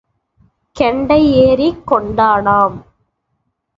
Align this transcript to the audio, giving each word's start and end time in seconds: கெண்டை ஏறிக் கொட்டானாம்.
கெண்டை 0.75 1.19
ஏறிக் 1.33 1.83
கொட்டானாம். 1.91 2.77